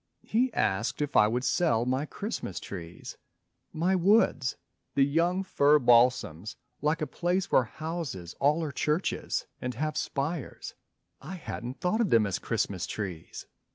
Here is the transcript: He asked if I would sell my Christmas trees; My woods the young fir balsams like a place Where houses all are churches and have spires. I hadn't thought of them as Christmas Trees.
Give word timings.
He 0.23 0.51
asked 0.55 0.99
if 0.99 1.15
I 1.15 1.27
would 1.27 1.43
sell 1.43 1.85
my 1.85 2.07
Christmas 2.07 2.59
trees; 2.59 3.17
My 3.71 3.95
woods 3.95 4.57
the 4.95 5.05
young 5.05 5.43
fir 5.43 5.77
balsams 5.77 6.55
like 6.81 7.03
a 7.03 7.05
place 7.05 7.51
Where 7.51 7.65
houses 7.65 8.33
all 8.39 8.63
are 8.63 8.71
churches 8.71 9.45
and 9.61 9.75
have 9.75 9.95
spires. 9.95 10.73
I 11.21 11.35
hadn't 11.35 11.81
thought 11.81 12.01
of 12.01 12.09
them 12.09 12.25
as 12.25 12.39
Christmas 12.39 12.87
Trees. 12.87 13.45